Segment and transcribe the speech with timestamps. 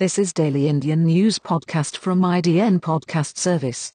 [0.00, 3.92] This is Daily Indian News Podcast from IDN Podcast Service.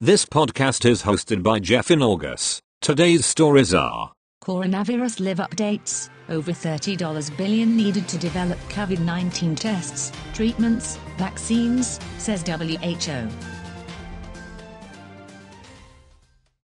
[0.00, 2.60] This podcast is hosted by Jeff in August.
[2.80, 6.10] Today's stories are Coronavirus live updates.
[6.28, 13.63] Over $30 billion needed to develop COVID 19 tests, treatments, vaccines, says WHO.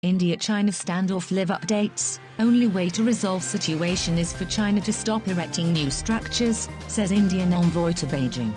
[0.02, 2.20] India China standoff live updates.
[2.38, 7.52] Only way to resolve situation is for China to stop erecting new structures, says Indian
[7.52, 8.50] envoy to Beijing.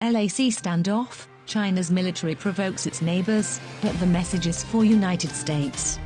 [0.00, 1.26] LAC standoff.
[1.46, 5.98] China's military provokes its neighbors, but the message is for United States.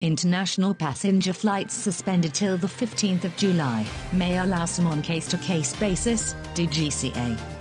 [0.00, 6.34] International passenger flights suspended till the 15th of July may allow some on case-to-case basis,
[6.54, 7.59] DGCA.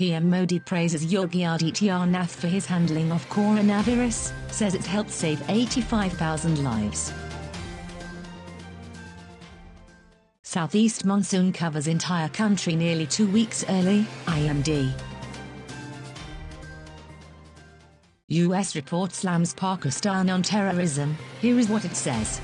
[0.00, 6.64] PM Modi praises Yogi Adityanath for his handling of coronavirus, says it's helped save 85,000
[6.64, 7.12] lives.
[10.40, 14.90] Southeast monsoon covers entire country nearly two weeks early, IMD.
[18.28, 22.40] US report slams Pakistan on terrorism, here is what it says.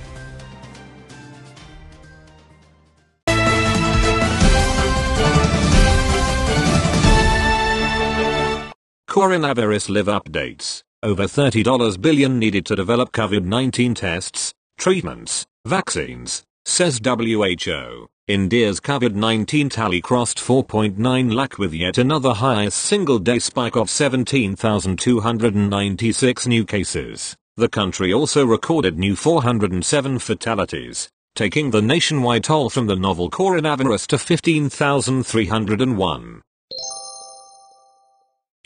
[9.16, 10.82] Coronavirus Live Updates.
[11.02, 18.08] Over $30 billion needed to develop COVID-19 tests, treatments, vaccines, says WHO.
[18.28, 26.66] India's COVID-19 tally crossed 4.9 lakh with yet another highest single-day spike of 17,296 new
[26.66, 27.34] cases.
[27.56, 34.08] The country also recorded new 407 fatalities, taking the nationwide toll from the novel coronavirus
[34.08, 36.42] to 15,301.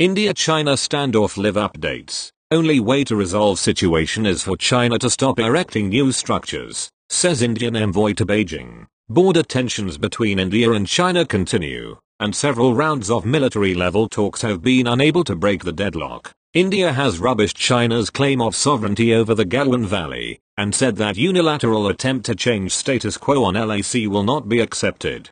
[0.01, 2.33] India-China standoff live updates.
[2.51, 7.77] Only way to resolve situation is for China to stop erecting new structures, says Indian
[7.77, 8.87] envoy to Beijing.
[9.11, 14.87] Border tensions between India and China continue, and several rounds of military-level talks have been
[14.87, 16.33] unable to break the deadlock.
[16.55, 21.89] India has rubbished China's claim of sovereignty over the Galwan Valley, and said that unilateral
[21.89, 25.29] attempt to change status quo on LAC will not be accepted.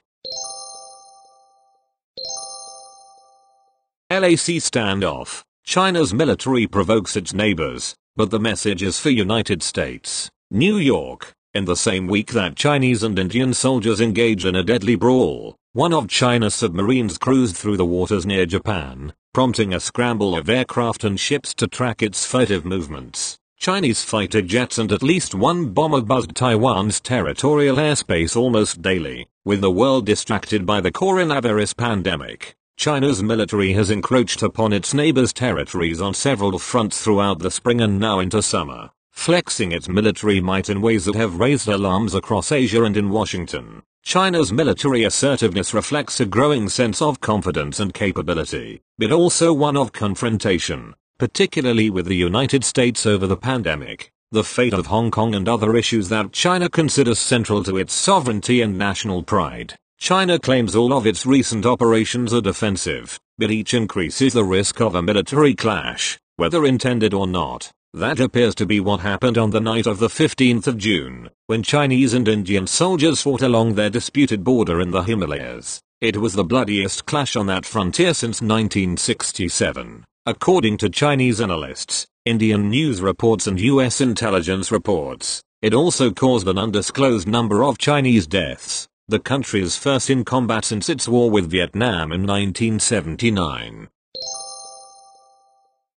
[4.11, 5.43] LAC standoff.
[5.65, 10.31] China's military provokes its neighbors, but the message is for United States.
[10.51, 11.35] New York.
[11.53, 15.93] In the same week that Chinese and Indian soldiers engage in a deadly brawl, one
[15.93, 21.21] of China's submarines cruised through the waters near Japan, prompting a scramble of aircraft and
[21.21, 23.37] ships to track its furtive movements.
[23.59, 29.61] Chinese fighter jets and at least one bomber buzzed Taiwan's territorial airspace almost daily, with
[29.61, 32.55] the world distracted by the coronavirus pandemic.
[32.79, 37.99] China's military has encroached upon its neighbors' territories on several fronts throughout the spring and
[37.99, 42.85] now into summer, flexing its military might in ways that have raised alarms across Asia
[42.85, 43.83] and in Washington.
[44.05, 49.91] China's military assertiveness reflects a growing sense of confidence and capability, but also one of
[49.91, 55.49] confrontation, particularly with the United States over the pandemic, the fate of Hong Kong and
[55.49, 59.75] other issues that China considers central to its sovereignty and national pride.
[59.99, 64.95] China claims all of its recent operations are defensive, but each increases the risk of
[64.95, 67.71] a military clash, whether intended or not.
[67.93, 71.65] That appears to be what happened on the night of the 15th of June, when
[71.65, 75.81] Chinese and Indian soldiers fought along their disputed border in the Himalayas.
[76.01, 82.71] It was the bloodiest clash on that frontier since 1967, according to Chinese analysts, Indian
[82.71, 85.43] news reports and US intelligence reports.
[85.61, 90.89] It also caused an undisclosed number of Chinese deaths the country's first in combat since
[90.91, 93.89] its war with Vietnam in 1979.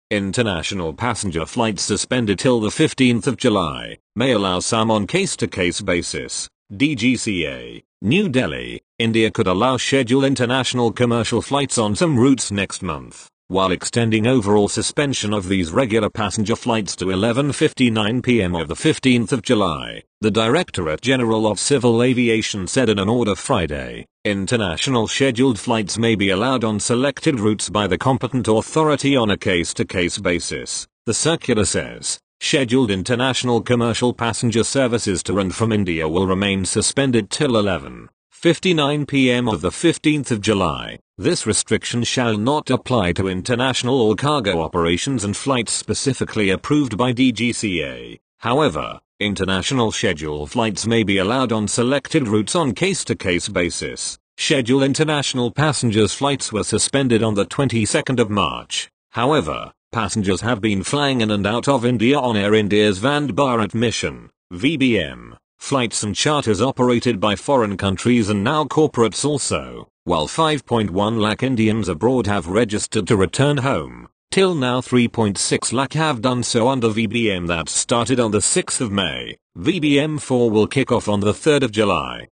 [0.10, 6.50] International passenger flights suspended till the 15th of July may allow some on case-to-case basis.
[6.72, 13.31] DGCA, New Delhi, India could allow scheduled international commercial flights on some routes next month
[13.51, 19.33] while extending overall suspension of these regular passenger flights to 11.59 pm of the 15th
[19.33, 24.06] of July, the Directorate General of Civil Aviation said in an order Friday.
[24.24, 29.38] International scheduled flights may be allowed on selected routes by the competent authority on a
[29.38, 32.19] case-to-case basis, the circular says.
[32.39, 38.07] Scheduled international commercial passenger services to and from India will remain suspended till 11.
[38.42, 40.98] 59 pm of the 15th of July.
[41.16, 47.14] This restriction shall not apply to international or cargo operations and flights specifically approved by
[47.14, 48.20] DGCA.
[48.40, 54.18] However, international schedule flights may be allowed on selected routes on case-to-case basis.
[54.38, 58.90] Scheduled international passengers flights were suspended on the 22nd of March.
[59.12, 63.76] However, passengers have been flying in and out of India on Air India's Vande Bharat
[63.76, 65.38] mission, VBM.
[65.62, 71.88] Flights and charters operated by foreign countries and now corporates also, while 5.1 lakh Indians
[71.88, 74.10] abroad have registered to return home.
[74.31, 78.92] Till now 3.6 lakh have done so under VBM that started on the 6th of
[78.92, 79.38] May.
[79.58, 82.28] VBM 4 will kick off on the 3rd of July.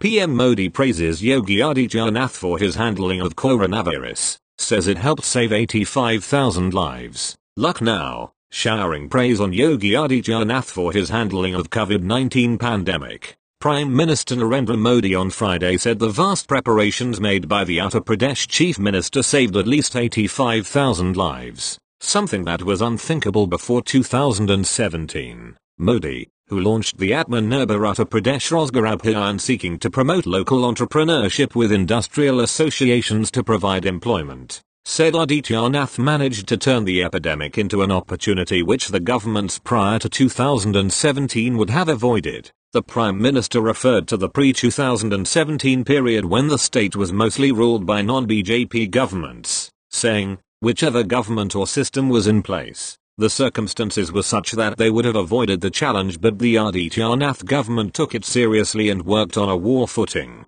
[0.00, 6.74] PM Modi praises Yogi Adityanath for his handling of coronavirus, says it helped save 85,000
[6.74, 7.36] lives.
[7.56, 13.34] Lucknow, showering praise on Yogi Adityanath for his handling of COVID-19 pandemic.
[13.60, 18.46] Prime Minister Narendra Modi on Friday said the vast preparations made by the Uttar Pradesh
[18.46, 25.56] Chief Minister saved at least 85,000 lives, something that was unthinkable before 2017.
[25.78, 31.72] Modi, who launched the Atmanirbhar Uttar Pradesh Rozgar Abhiyan seeking to promote local entrepreneurship with
[31.72, 34.60] industrial associations to provide employment,
[34.92, 40.06] said Adityanath managed to turn the epidemic into an opportunity which the governments prior to
[40.06, 42.50] 2017 would have avoided.
[42.72, 48.02] The Prime Minister referred to the pre-2017 period when the state was mostly ruled by
[48.02, 54.76] non-BJP governments, saying, whichever government or system was in place, the circumstances were such that
[54.76, 59.38] they would have avoided the challenge but the Adityanath government took it seriously and worked
[59.38, 60.44] on a war footing.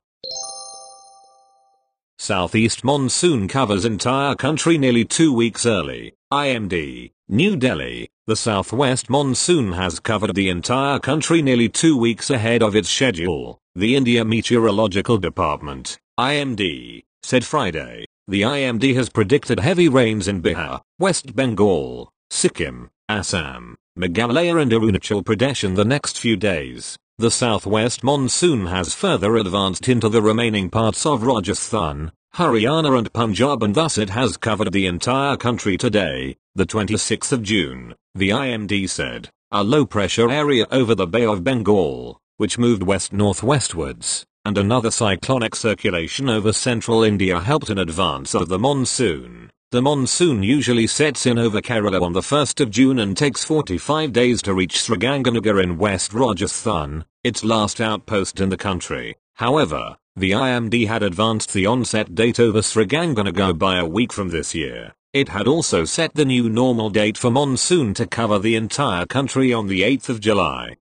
[2.18, 6.14] Southeast monsoon covers entire country nearly two weeks early.
[6.32, 12.62] IMD, New Delhi, the southwest monsoon has covered the entire country nearly two weeks ahead
[12.62, 18.06] of its schedule, the India Meteorological Department, IMD, said Friday.
[18.26, 25.22] The IMD has predicted heavy rains in Bihar, West Bengal, Sikkim, Assam, Meghalaya and Arunachal
[25.22, 26.96] Pradesh in the next few days.
[27.18, 33.62] The southwest monsoon has further advanced into the remaining parts of Rajasthan, Haryana and Punjab
[33.62, 38.90] and thus it has covered the entire country today, the 26th of June, the IMD
[38.90, 39.30] said.
[39.52, 45.54] A low pressure area over the Bay of Bengal, which moved west-northwestwards, and another cyclonic
[45.54, 49.52] circulation over central India helped in advance of the monsoon.
[49.74, 54.12] The monsoon usually sets in over Kerala on the 1st of June and takes 45
[54.12, 59.16] days to reach Sriganganagar in West Rajasthan, its last outpost in the country.
[59.34, 64.54] However, the IMD had advanced the onset date over Sriganganagar by a week from this
[64.54, 64.94] year.
[65.12, 69.52] It had also set the new normal date for monsoon to cover the entire country
[69.52, 70.76] on the 8th of July.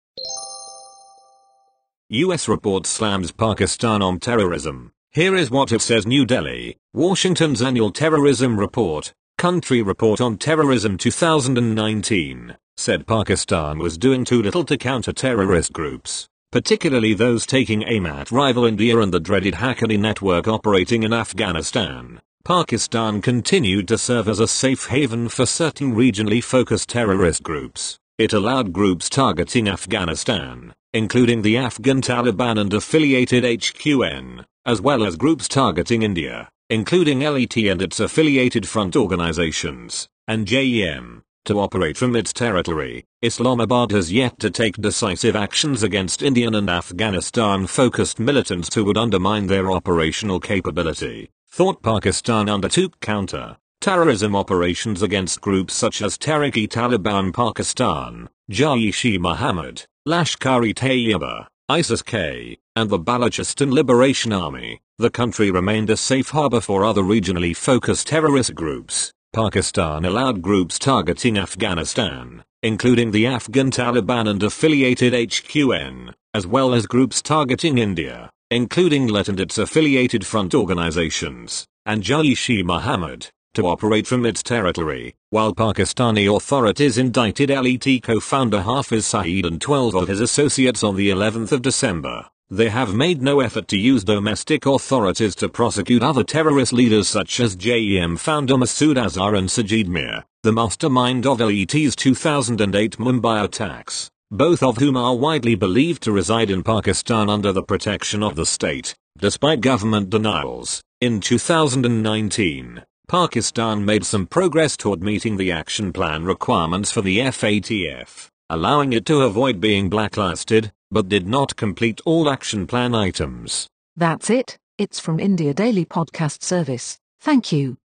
[2.08, 4.92] US report slams Pakistan on terrorism.
[5.18, 10.96] Here is what it says New Delhi, Washington's annual terrorism report, Country Report on Terrorism
[10.96, 18.06] 2019, said Pakistan was doing too little to counter terrorist groups particularly those taking aim
[18.06, 22.20] at rival India and the dreaded Haqqani network operating in Afghanistan.
[22.44, 27.98] Pakistan continued to serve as a safe haven for certain regionally focused terrorist groups.
[28.18, 35.16] It allowed groups targeting Afghanistan, including the Afghan Taliban and affiliated HQN, as well as
[35.16, 42.14] groups targeting India, including LET and its affiliated front organizations, and JEM to operate from
[42.14, 48.84] its territory, Islamabad has yet to take decisive actions against Indian and Afghanistan-focused militants who
[48.84, 51.30] would undermine their operational capability.
[51.50, 62.56] Thought Pakistan undertook counter terrorism operations against groups such as Tehrik-e-Taliban Pakistan, Jaish-e-Mohammed, Lashkar-e-Tayyiba, ISIS-K,
[62.76, 64.80] and the Balochistan Liberation Army.
[64.96, 69.12] The country remained a safe harbor for other regionally focused terrorist groups.
[69.34, 76.86] Pakistan allowed groups targeting Afghanistan, including the Afghan Taliban and affiliated HQN, as well as
[76.86, 84.24] groups targeting India, including LET and its affiliated front organizations, and Jaish-e-Mohammed, to operate from
[84.24, 90.84] its territory, while Pakistani authorities indicted LET co-founder Hafiz Saeed and 12 of his associates
[90.84, 92.26] on the 11th of December.
[92.48, 97.40] They have made no effort to use domestic authorities to prosecute other terrorist leaders such
[97.40, 104.08] as JEM founder Masood Azhar and Sajid Mir, the mastermind of LET's 2008 Mumbai attacks,
[104.30, 108.46] both of whom are widely believed to reside in Pakistan under the protection of the
[108.46, 110.80] state, despite government denials.
[111.00, 118.28] In 2019, Pakistan made some progress toward meeting the action plan requirements for the FATF,
[118.50, 123.66] allowing it to avoid being blacklisted, but did not complete all action plan items.
[123.96, 126.98] That's it, it's from India Daily Podcast Service.
[127.18, 127.78] Thank you.